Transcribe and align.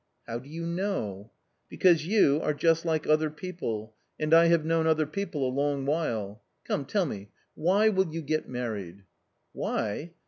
"How 0.27 0.39
do 0.39 0.49
you 0.49 0.65
know?" 0.65 1.31
"Because 1.69 2.07
you 2.07 2.41
are 2.41 2.55
just 2.55 2.85
like 2.85 3.05
other 3.05 3.29
people, 3.29 3.93
and 4.19 4.33
I 4.33 4.45
have 4.45 4.61
78 4.61 4.61
A 4.61 4.61
COMMON 4.61 4.69
STORY 4.69 4.83
known 4.83 4.89
other 4.89 5.05
people 5.05 5.47
a 5.47 5.53
long 5.61 5.85
while. 5.85 6.43
Come, 6.63 6.85
tell 6.85 7.05
me, 7.05 7.29
why 7.53 7.89
will 7.89 8.11
you 8.11 8.23
get 8.23 8.49
married?"" 8.49 9.03
Why 9.53 10.13